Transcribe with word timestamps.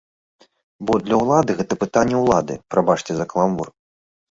Бо 0.89 0.93
для 1.07 1.19
ўлады 1.23 1.51
гэта 1.61 1.79
пытанне 1.85 2.17
ўлады, 2.23 2.59
прабачце 2.73 3.11
за 3.21 3.31
каламбур. 3.37 3.73